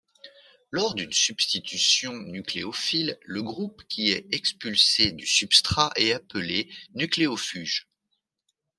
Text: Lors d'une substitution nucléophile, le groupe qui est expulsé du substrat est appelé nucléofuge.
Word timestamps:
Lors 0.71 0.95
d'une 0.95 1.13
substitution 1.13 2.13
nucléophile, 2.13 3.19
le 3.23 3.43
groupe 3.43 3.83
qui 3.87 4.09
est 4.09 4.25
expulsé 4.33 5.11
du 5.11 5.27
substrat 5.27 5.91
est 5.95 6.13
appelé 6.13 6.69
nucléofuge. 6.95 7.87